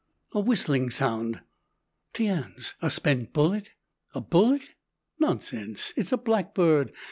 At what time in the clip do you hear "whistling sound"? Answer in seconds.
0.39-1.41